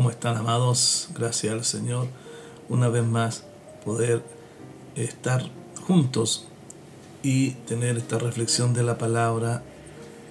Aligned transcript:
¿Cómo 0.00 0.08
están 0.08 0.38
amados? 0.38 1.10
Gracias 1.14 1.52
al 1.52 1.62
Señor. 1.62 2.06
Una 2.70 2.88
vez 2.88 3.04
más 3.04 3.44
poder 3.84 4.22
estar 4.94 5.42
juntos 5.86 6.48
y 7.22 7.50
tener 7.68 7.98
esta 7.98 8.18
reflexión 8.18 8.72
de 8.72 8.82
la 8.82 8.96
palabra 8.96 9.62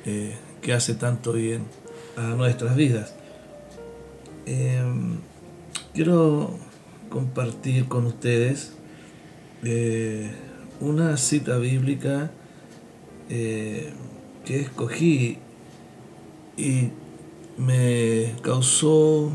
eh, 0.08 0.36
que 0.64 0.74
hace 0.74 0.96
tanto 0.96 1.34
bien 1.34 1.66
a 2.18 2.30
nuestras 2.30 2.76
vidas. 2.76 3.14
Em, 4.48 5.20
quiero 5.94 6.50
compartir 7.12 7.88
con 7.88 8.08
ustedes 8.08 8.74
eh, 9.62 10.32
una 10.80 11.16
cita 11.16 11.60
bíblica 11.60 12.32
eh, 13.30 13.94
que 14.46 14.62
escogí 14.62 15.38
y 16.58 16.90
me 17.56 18.34
causó 18.42 19.32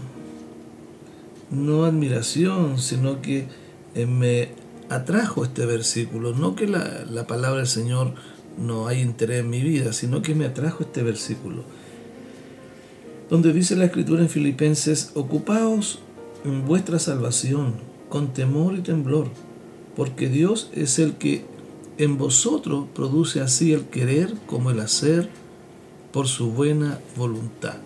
no 1.55 1.85
admiración, 1.85 2.79
sino 2.79 3.23
que 3.23 3.47
eh, 3.95 4.07
me 4.07 4.51
atrajo 4.89 5.45
este 5.45 5.67
versículo. 5.67 6.35
No 6.35 6.55
que 6.57 6.67
la, 6.67 7.05
la, 7.11 7.27
palabra 7.27 7.59
del 7.59 7.67
Señor 7.67 8.15
no 8.59 8.87
hay 8.87 9.01
interés 9.01 9.41
en 9.41 9.51
mi 9.51 9.61
vida, 9.63 9.93
sino 9.93 10.23
que 10.23 10.35
me 10.35 10.45
atrajo 10.45 10.85
este 10.85 11.03
versículo. 11.03 11.65
Donde 13.31 13.53
dice 13.53 13.77
la 13.77 13.87
escritura 13.87 14.23
en 14.23 14.29
Filipenses, 14.29 15.13
ocupaos 15.15 16.01
en 16.45 16.67
vuestra 16.67 16.99
salvación 16.99 17.75
con 18.09 18.33
temor 18.33 18.75
y 18.75 18.83
temblor, 18.83 19.29
porque 19.97 20.29
Dios 20.29 20.71
es 20.75 20.99
el 20.99 21.15
que 21.15 21.45
en 21.99 22.19
vosotros 22.19 22.87
produce 22.95 23.41
así 23.41 23.73
el 23.73 23.85
querer 23.85 24.35
como 24.47 24.71
el 24.71 24.81
hacer 24.81 25.29
por 26.13 26.29
su 26.29 26.51
buena 26.51 27.01
voluntad. 27.17 27.77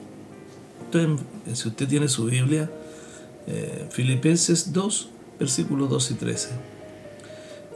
Si 1.52 1.68
usted 1.68 1.88
tiene 1.88 2.08
su 2.08 2.24
Biblia, 2.26 2.70
eh, 3.50 3.86
Filipenses 3.90 4.74
2, 4.74 5.08
versículos 5.40 5.88
2 5.88 6.10
y 6.10 6.14
13. 6.14 6.48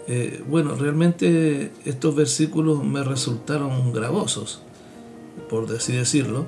Eh, 0.06 0.44
bueno, 0.46 0.74
realmente 0.74 1.72
estos 1.86 2.14
versículos 2.14 2.84
me 2.84 3.02
resultaron 3.02 3.92
gravosos, 3.92 4.60
por 5.48 5.70
así 5.74 5.94
decirlo, 5.94 6.44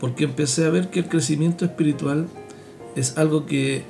porque 0.00 0.24
empecé 0.24 0.64
a 0.64 0.70
ver 0.70 0.90
que 0.90 1.00
el 1.00 1.08
crecimiento 1.08 1.64
espiritual 1.64 2.26
es 2.96 3.16
algo 3.16 3.46
que 3.46 3.84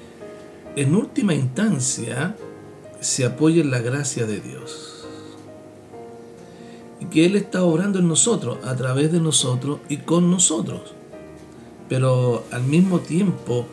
en 0.77 0.95
última 0.95 1.33
instancia 1.35 2.37
se 3.01 3.25
apoya 3.25 3.63
en 3.63 3.71
la 3.71 3.79
gracia 3.79 4.27
de 4.27 4.41
Dios. 4.41 5.07
Y 7.01 7.07
que 7.07 7.25
Él 7.25 7.37
está 7.37 7.63
obrando 7.63 8.01
en 8.01 8.09
nosotros, 8.09 8.59
a 8.65 8.77
través 8.77 9.13
de 9.13 9.21
nosotros 9.21 9.81
y 9.89 9.99
con 9.99 10.31
nosotros. 10.31 10.93
Pero 11.89 12.45
al 12.51 12.65
mismo 12.65 13.01
tiempo 13.01 13.67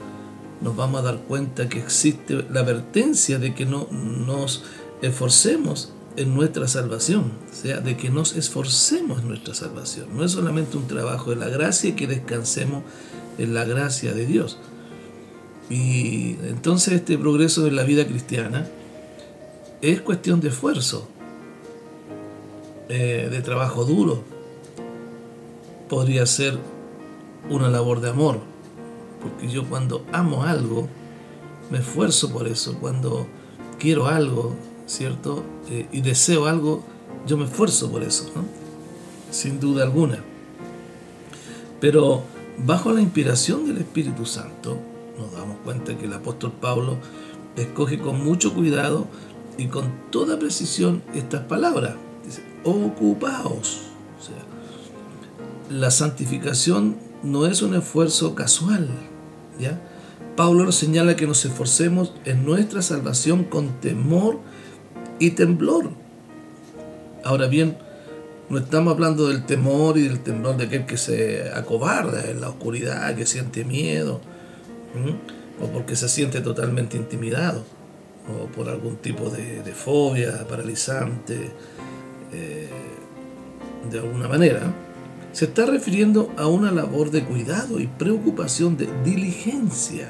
nos 0.64 0.76
vamos 0.76 1.02
a 1.02 1.04
dar 1.04 1.18
cuenta 1.20 1.68
que 1.68 1.80
existe 1.80 2.46
la 2.50 2.62
advertencia 2.62 3.38
de 3.38 3.54
que 3.54 3.66
no 3.66 3.88
nos 3.92 4.64
esforcemos 5.02 5.92
en 6.16 6.34
nuestra 6.34 6.68
salvación, 6.68 7.34
o 7.52 7.56
sea, 7.56 7.80
de 7.80 7.98
que 7.98 8.10
nos 8.10 8.36
esforcemos 8.36 9.22
en 9.22 9.28
nuestra 9.28 9.54
salvación. 9.54 10.16
No 10.16 10.24
es 10.24 10.32
solamente 10.32 10.78
un 10.78 10.88
trabajo 10.88 11.32
de 11.32 11.36
la 11.36 11.50
gracia 11.50 11.90
y 11.90 11.94
que 11.94 12.08
descansemos 12.08 12.84
en 13.38 13.54
la 13.54 13.66
gracia 13.66 14.14
de 14.14 14.26
Dios. 14.26 14.58
Y 15.70 16.38
entonces 16.44 16.94
este 16.94 17.18
progreso 17.18 17.64
de 17.64 17.72
la 17.72 17.84
vida 17.84 18.06
cristiana 18.06 18.68
es 19.82 20.02
cuestión 20.02 20.40
de 20.40 20.50
esfuerzo, 20.50 21.10
eh, 22.90 23.28
de 23.30 23.42
trabajo 23.42 23.84
duro. 23.86 24.24
Podría 25.90 26.26
ser 26.26 26.58
una 27.50 27.70
labor 27.70 28.00
de 28.02 28.10
amor, 28.10 28.53
porque 29.24 29.48
yo 29.48 29.68
cuando 29.68 30.06
amo 30.12 30.44
algo, 30.44 30.88
me 31.72 31.80
esfuerzo 31.80 32.32
por 32.32 32.48
eso, 32.48 32.78
cuando 32.80 33.26
quiero 33.80 34.08
algo, 34.08 34.56
¿cierto? 34.86 35.44
Eh, 35.70 35.88
y 35.92 36.02
deseo 36.02 36.46
algo, 36.46 36.84
yo 37.26 37.38
me 37.38 37.46
esfuerzo 37.46 37.90
por 37.90 38.04
eso, 38.04 38.30
¿no? 38.36 38.44
sin 39.34 39.60
duda 39.60 39.84
alguna. 39.84 40.20
Pero 41.80 42.24
bajo 42.66 42.92
la 42.92 43.02
inspiración 43.02 43.66
del 43.68 43.80
Espíritu 43.80 44.26
Santo, 44.26 44.78
nos 45.18 45.32
damos 45.34 45.58
cuenta 45.64 45.98
que 45.98 46.06
el 46.06 46.14
apóstol 46.14 46.54
Pablo 46.60 46.98
escoge 47.56 48.00
con 48.00 48.24
mucho 48.24 48.54
cuidado 48.54 49.08
y 49.58 49.68
con 49.68 49.92
toda 50.12 50.40
precisión 50.40 51.04
estas 51.14 51.42
palabras. 51.42 51.96
Dice, 52.26 52.44
ocupaos. 52.64 53.82
O 54.20 54.24
sea, 54.24 54.36
la 55.70 55.92
santificación 55.92 56.96
no 57.24 57.46
es 57.46 57.62
un 57.62 57.76
esfuerzo 57.76 58.36
casual, 58.36 58.90
Pablo 60.36 60.66
nos 60.66 60.76
señala 60.76 61.16
que 61.16 61.28
nos 61.28 61.46
esforcemos 61.46 62.14
en 62.26 62.46
nuestra 62.46 62.82
salvación 62.82 63.44
con 63.44 63.80
temor 63.82 64.40
y 65.20 65.32
temblor. 65.32 65.92
Ahora 67.24 67.48
bien, 67.48 67.78
no 68.50 68.58
estamos 68.58 68.94
hablando 68.94 69.30
del 69.30 69.46
temor 69.46 69.98
y 69.98 70.08
del 70.08 70.22
temblor 70.22 70.58
de 70.58 70.66
aquel 70.66 70.86
que 70.86 70.98
se 70.98 71.52
acobarda 71.54 72.30
en 72.30 72.42
la 72.42 72.50
oscuridad, 72.50 73.16
que 73.16 73.26
siente 73.26 73.64
miedo, 73.64 74.22
o 75.62 75.68
porque 75.68 75.96
se 75.96 76.10
siente 76.10 76.42
totalmente 76.42 76.98
intimidado, 76.98 77.64
o 78.28 78.48
por 78.48 78.70
algún 78.70 78.98
tipo 78.98 79.30
de, 79.30 79.62
fobia 79.74 80.48
paralizante, 80.48 81.52
eh, 82.34 82.70
de 83.92 84.00
alguna 84.00 84.28
manera 84.28 84.74
se 85.34 85.46
está 85.46 85.66
refiriendo 85.66 86.32
a 86.38 86.48
una 86.48 86.72
labor 86.72 87.10
de 87.10 87.24
cuidado 87.24 87.80
y 87.80 87.88
preocupación 87.88 88.78
de 88.78 88.88
diligencia 89.04 90.10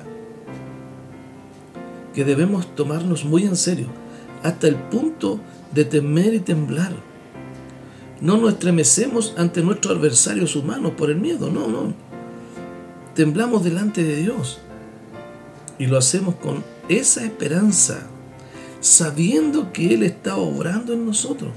que 2.13 2.25
debemos 2.25 2.75
tomarnos 2.75 3.25
muy 3.25 3.43
en 3.43 3.55
serio, 3.55 3.87
hasta 4.43 4.67
el 4.67 4.75
punto 4.75 5.39
de 5.73 5.85
temer 5.85 6.33
y 6.35 6.39
temblar. 6.39 6.93
No 8.21 8.37
nos 8.37 8.53
estremecemos 8.53 9.33
ante 9.37 9.63
nuestros 9.63 9.97
adversarios 9.97 10.55
humanos 10.55 10.91
por 10.95 11.09
el 11.09 11.17
miedo, 11.17 11.49
no, 11.49 11.67
no. 11.67 11.93
Temblamos 13.15 13.63
delante 13.63 14.03
de 14.03 14.17
Dios 14.17 14.59
y 15.79 15.87
lo 15.87 15.97
hacemos 15.97 16.35
con 16.35 16.63
esa 16.89 17.23
esperanza, 17.23 18.07
sabiendo 18.79 19.71
que 19.71 19.93
Él 19.93 20.03
está 20.03 20.35
obrando 20.35 20.93
en 20.93 21.05
nosotros. 21.05 21.51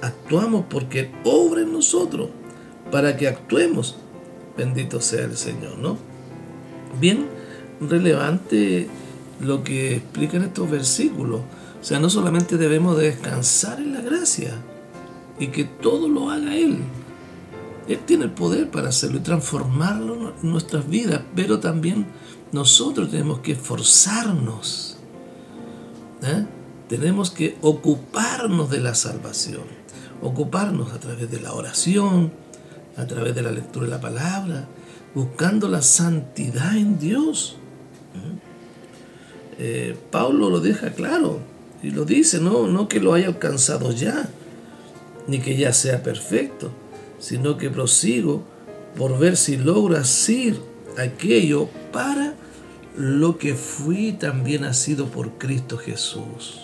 Actuamos 0.00 0.64
porque 0.68 1.12
obra 1.24 1.62
en 1.62 1.72
nosotros 1.72 2.30
para 2.90 3.16
que 3.16 3.28
actuemos. 3.28 3.96
Bendito 4.56 5.00
sea 5.00 5.24
el 5.24 5.36
Señor, 5.36 5.78
¿no? 5.78 5.96
Bien 7.00 7.26
relevante 7.80 8.88
lo 9.40 9.64
que 9.64 9.96
explican 9.96 10.42
estos 10.42 10.70
versículos. 10.70 11.40
O 11.80 11.84
sea, 11.84 12.00
no 12.00 12.08
solamente 12.08 12.56
debemos 12.56 12.96
descansar 12.96 13.78
en 13.78 13.94
la 13.94 14.00
gracia 14.00 14.54
y 15.38 15.48
que 15.48 15.64
todo 15.64 16.08
lo 16.08 16.30
haga 16.30 16.56
Él. 16.56 16.78
Él 17.88 17.98
tiene 18.06 18.24
el 18.24 18.30
poder 18.30 18.70
para 18.70 18.88
hacerlo 18.88 19.18
y 19.18 19.22
transformarlo 19.22 20.32
en 20.42 20.50
nuestras 20.50 20.88
vidas, 20.88 21.20
pero 21.34 21.60
también 21.60 22.06
nosotros 22.52 23.10
tenemos 23.10 23.40
que 23.40 23.52
esforzarnos. 23.52 24.96
¿eh? 26.22 26.46
Tenemos 26.88 27.30
que 27.30 27.58
ocuparnos 27.60 28.70
de 28.70 28.80
la 28.80 28.94
salvación, 28.94 29.64
ocuparnos 30.22 30.92
a 30.92 31.00
través 31.00 31.30
de 31.30 31.40
la 31.40 31.52
oración, 31.52 32.32
a 32.96 33.06
través 33.06 33.34
de 33.34 33.42
la 33.42 33.50
lectura 33.50 33.86
de 33.86 33.90
la 33.90 34.00
palabra, 34.00 34.66
buscando 35.14 35.68
la 35.68 35.82
santidad 35.82 36.76
en 36.76 36.98
Dios. 36.98 37.56
¿Mm? 38.14 38.38
Eh, 39.58 39.96
Pablo 40.10 40.50
lo 40.50 40.60
deja 40.60 40.90
claro 40.90 41.40
y 41.82 41.90
lo 41.90 42.04
dice, 42.04 42.40
no, 42.40 42.66
no 42.66 42.88
que 42.88 43.00
lo 43.00 43.14
haya 43.14 43.28
alcanzado 43.28 43.92
ya, 43.92 44.28
ni 45.26 45.38
que 45.38 45.56
ya 45.56 45.72
sea 45.72 46.02
perfecto, 46.02 46.70
sino 47.18 47.56
que 47.56 47.70
prosigo 47.70 48.44
por 48.96 49.18
ver 49.18 49.36
si 49.36 49.56
logro 49.56 49.96
hacer 49.96 50.56
aquello 50.98 51.68
para 51.92 52.34
lo 52.96 53.38
que 53.38 53.54
fui 53.54 54.12
también 54.12 54.62
nacido 54.62 55.06
por 55.06 55.32
Cristo 55.32 55.76
Jesús. 55.78 56.60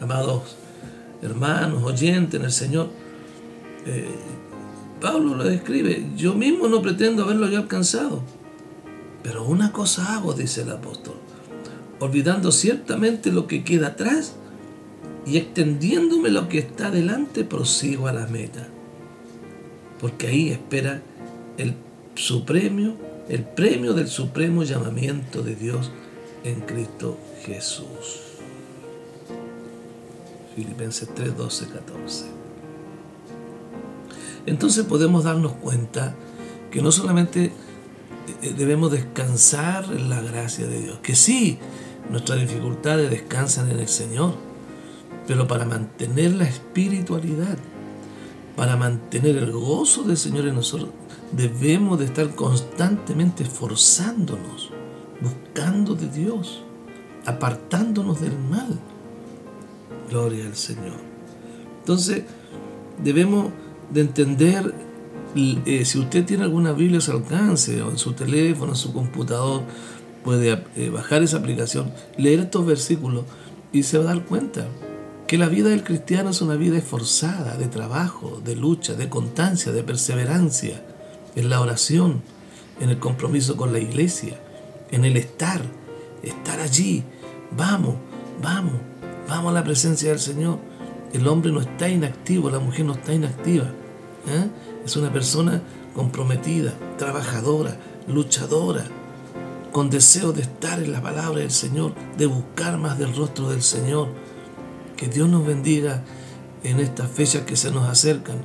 Amados 0.00 0.56
hermanos, 1.22 1.82
oyentes 1.82 2.38
en 2.38 2.46
el 2.46 2.52
Señor, 2.52 2.88
eh, 3.86 4.08
Pablo 5.00 5.34
lo 5.34 5.44
describe, 5.44 6.06
yo 6.16 6.34
mismo 6.34 6.68
no 6.68 6.80
pretendo 6.82 7.24
haberlo 7.24 7.48
ya 7.48 7.58
alcanzado, 7.58 8.22
Pero 9.22 9.44
una 9.44 9.72
cosa 9.72 10.14
hago, 10.14 10.32
dice 10.32 10.62
el 10.62 10.70
apóstol, 10.70 11.16
olvidando 11.98 12.52
ciertamente 12.52 13.32
lo 13.32 13.46
que 13.46 13.64
queda 13.64 13.88
atrás 13.88 14.36
y 15.26 15.36
extendiéndome 15.36 16.30
lo 16.30 16.48
que 16.48 16.58
está 16.58 16.90
delante, 16.90 17.44
prosigo 17.44 18.06
a 18.06 18.12
la 18.12 18.26
meta. 18.26 18.68
Porque 20.00 20.28
ahí 20.28 20.50
espera 20.50 21.02
el 21.58 21.74
supremo, 22.14 22.96
el 23.28 23.42
premio 23.42 23.92
del 23.94 24.08
supremo 24.08 24.62
llamamiento 24.62 25.42
de 25.42 25.56
Dios 25.56 25.90
en 26.44 26.60
Cristo 26.60 27.18
Jesús. 27.44 28.20
Filipenses 30.54 31.08
3, 31.14 31.36
12, 31.36 31.66
14. 31.66 32.45
Entonces 34.46 34.84
podemos 34.84 35.24
darnos 35.24 35.52
cuenta 35.52 36.14
que 36.70 36.80
no 36.80 36.92
solamente 36.92 37.52
eh, 38.42 38.54
debemos 38.56 38.92
descansar 38.92 39.84
en 39.92 40.08
la 40.08 40.20
gracia 40.20 40.66
de 40.66 40.80
Dios, 40.80 40.98
que 41.02 41.14
sí, 41.14 41.58
nuestras 42.10 42.40
dificultades 42.40 43.10
descansan 43.10 43.70
en 43.70 43.80
el 43.80 43.88
Señor, 43.88 44.34
pero 45.26 45.46
para 45.46 45.64
mantener 45.64 46.34
la 46.34 46.44
espiritualidad, 46.44 47.58
para 48.54 48.76
mantener 48.76 49.36
el 49.36 49.50
gozo 49.52 50.04
del 50.04 50.16
Señor 50.16 50.46
en 50.46 50.54
nosotros, 50.54 50.90
debemos 51.32 51.98
de 51.98 52.06
estar 52.06 52.34
constantemente 52.34 53.42
esforzándonos, 53.42 54.70
buscando 55.20 55.94
de 55.94 56.08
Dios, 56.08 56.62
apartándonos 57.26 58.20
del 58.20 58.38
mal. 58.38 58.78
Gloria 60.08 60.46
al 60.46 60.56
Señor. 60.56 61.00
Entonces, 61.80 62.22
debemos 63.02 63.50
de 63.90 64.00
entender, 64.00 64.74
eh, 65.34 65.84
si 65.84 65.98
usted 65.98 66.24
tiene 66.24 66.44
alguna 66.44 66.72
Biblia 66.72 66.98
a 66.98 67.02
su 67.02 67.12
alcance, 67.12 67.82
o 67.82 67.90
en 67.90 67.98
su 67.98 68.12
teléfono, 68.12 68.72
en 68.72 68.76
su 68.76 68.92
computador, 68.92 69.62
puede 70.24 70.64
eh, 70.76 70.90
bajar 70.90 71.22
esa 71.22 71.38
aplicación, 71.38 71.92
leer 72.16 72.40
estos 72.40 72.66
versículos 72.66 73.24
y 73.72 73.84
se 73.84 73.98
va 73.98 74.04
a 74.04 74.14
dar 74.14 74.24
cuenta 74.24 74.66
que 75.26 75.38
la 75.38 75.48
vida 75.48 75.68
del 75.68 75.84
cristiano 75.84 76.30
es 76.30 76.40
una 76.40 76.56
vida 76.56 76.78
esforzada, 76.78 77.56
de 77.56 77.66
trabajo, 77.66 78.40
de 78.44 78.56
lucha, 78.56 78.94
de 78.94 79.08
constancia, 79.08 79.72
de 79.72 79.82
perseverancia, 79.82 80.82
en 81.34 81.50
la 81.50 81.60
oración, 81.60 82.22
en 82.80 82.90
el 82.90 82.98
compromiso 82.98 83.56
con 83.56 83.72
la 83.72 83.78
iglesia, 83.78 84.40
en 84.90 85.04
el 85.04 85.16
estar, 85.16 85.60
estar 86.22 86.60
allí. 86.60 87.04
Vamos, 87.56 87.96
vamos, 88.42 88.74
vamos 89.28 89.50
a 89.50 89.54
la 89.54 89.64
presencia 89.64 90.10
del 90.10 90.20
Señor. 90.20 90.58
El 91.16 91.28
hombre 91.28 91.50
no 91.50 91.62
está 91.62 91.88
inactivo, 91.88 92.50
la 92.50 92.58
mujer 92.58 92.84
no 92.84 92.92
está 92.92 93.14
inactiva. 93.14 93.64
¿eh? 94.28 94.50
Es 94.84 94.96
una 94.96 95.10
persona 95.10 95.62
comprometida, 95.94 96.74
trabajadora, 96.98 97.78
luchadora, 98.06 98.84
con 99.72 99.88
deseo 99.88 100.34
de 100.34 100.42
estar 100.42 100.78
en 100.78 100.92
la 100.92 101.00
palabra 101.00 101.40
del 101.40 101.50
Señor, 101.50 101.94
de 102.18 102.26
buscar 102.26 102.76
más 102.76 102.98
del 102.98 103.16
rostro 103.16 103.48
del 103.48 103.62
Señor 103.62 104.08
que 104.98 105.08
Dios 105.08 105.26
nos 105.26 105.46
bendiga 105.46 106.04
en 106.62 106.80
estas 106.80 107.10
fechas 107.10 107.44
que 107.46 107.56
se 107.56 107.70
nos 107.70 107.88
acercan. 107.88 108.36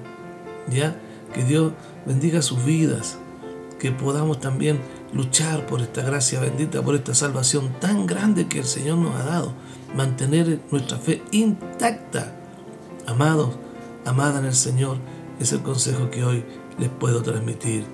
¿Ya? 0.70 0.96
Que 1.34 1.44
Dios 1.44 1.74
bendiga 2.06 2.42
sus 2.42 2.64
vidas. 2.64 3.18
Que 3.80 3.92
podamos 3.92 4.40
también 4.40 4.80
luchar 5.12 5.66
por 5.66 5.82
esta 5.82 6.04
gracia 6.04 6.40
bendita, 6.40 6.82
por 6.82 6.96
esta 6.96 7.16
salvación 7.16 7.74
tan 7.82 8.08
grande 8.08 8.48
que 8.48 8.60
el 8.60 8.66
Señor 8.66 8.98
nos 8.98 9.14
ha 9.16 9.26
dado. 9.26 9.54
Mantener 9.94 10.62
nuestra 10.72 10.98
fe 10.98 11.22
intacta. 11.32 12.38
Amados, 13.08 13.56
amada 14.06 14.40
en 14.40 14.46
el 14.46 14.56
Señor, 14.56 14.98
es 15.40 15.52
el 15.52 15.62
consejo 15.62 16.10
que 16.10 16.24
hoy 16.24 16.44
les 16.78 16.90
puedo 16.90 17.22
transmitir. 17.22 17.86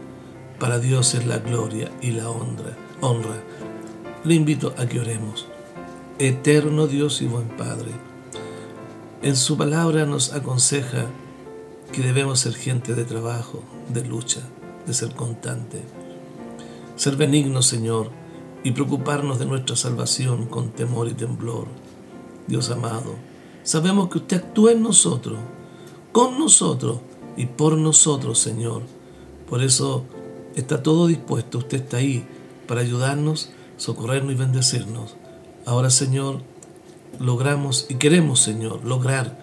Para 0.60 0.80
Dios 0.80 1.14
es 1.16 1.26
la 1.26 1.38
gloria 1.40 1.92
y 2.02 2.12
la 2.12 2.30
honra. 2.30 2.76
honra. 3.02 3.44
Le 4.24 4.34
invito 4.34 4.74
a 4.78 4.86
que 4.88 5.00
oremos. 5.00 5.48
Eterno 6.20 6.88
Dios 6.88 7.22
y 7.22 7.28
buen 7.28 7.48
Padre 7.50 7.92
en 9.24 9.36
su 9.36 9.58
palabra 9.58 10.06
nos 10.06 10.34
aconseja 10.34 11.08
que 11.92 12.04
debemos 12.04 12.42
ser 12.42 12.54
gente 12.54 12.94
de 12.94 13.04
trabajo, 13.04 13.64
de 13.92 14.06
lucha, 14.06 14.42
de 14.86 14.94
ser 14.94 15.16
constante. 15.16 15.82
Ser 16.96 17.16
benignos, 17.16 17.66
Señor, 17.66 18.12
y 18.64 18.74
preocuparnos 18.74 19.40
de 19.40 19.48
nuestra 19.48 19.76
salvación 19.76 20.46
con 20.46 20.70
temor 20.70 21.08
y 21.08 21.16
temblor. 21.16 21.66
Dios 22.46 22.70
amado, 22.70 23.16
sabemos 23.68 24.08
que 24.08 24.20
usted 24.20 24.38
actúa 24.38 24.72
en 24.72 24.82
nosotros, 24.82 25.40
con 26.14 26.40
nosotros 26.40 27.00
y 27.36 27.48
por 27.48 27.78
nosotros, 27.78 28.40
Señor. 28.40 28.84
Por 29.50 29.62
eso 29.62 30.06
está 30.56 30.82
todo 30.82 31.08
dispuesto, 31.08 31.58
usted 31.58 31.84
está 31.84 31.98
ahí 31.98 32.26
para 32.66 32.80
ayudarnos, 32.80 33.50
socorrernos 33.76 34.32
y 34.32 34.36
bendecirnos. 34.36 35.18
Ahora, 35.66 35.90
Señor, 35.90 36.44
logramos 37.20 37.88
y 37.90 37.96
queremos, 37.96 38.40
Señor, 38.40 38.86
lograr, 38.86 39.38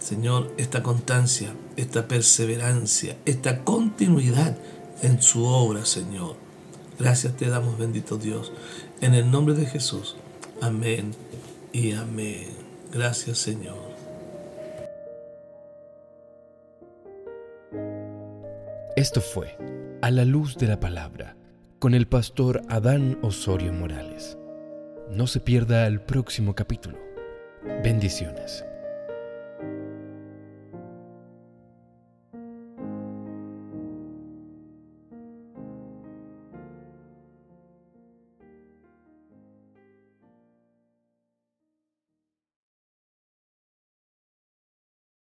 Señor, 0.00 0.54
esta 0.56 0.82
constancia, 0.82 1.54
esta 1.76 2.08
perseverancia, 2.08 3.18
esta 3.26 3.62
continuidad 3.62 4.56
en 5.02 5.20
su 5.20 5.44
obra, 5.44 5.84
Señor. 5.84 6.36
Gracias 6.98 7.36
te 7.36 7.50
damos, 7.50 7.76
bendito 7.76 8.16
Dios, 8.16 8.52
en 9.02 9.12
el 9.12 9.30
nombre 9.30 9.54
de 9.54 9.66
Jesús. 9.66 10.16
Amén 10.62 11.12
y 11.74 11.92
amén. 11.92 12.55
Gracias, 12.96 13.36
Señor. 13.36 13.76
Esto 18.96 19.20
fue 19.20 19.58
A 20.00 20.10
la 20.10 20.24
luz 20.24 20.56
de 20.56 20.66
la 20.66 20.80
palabra 20.80 21.36
con 21.78 21.92
el 21.92 22.08
pastor 22.08 22.62
Adán 22.70 23.18
Osorio 23.20 23.74
Morales. 23.74 24.38
No 25.10 25.26
se 25.26 25.40
pierda 25.40 25.86
el 25.86 26.00
próximo 26.00 26.54
capítulo. 26.54 26.98
Bendiciones. 27.84 28.64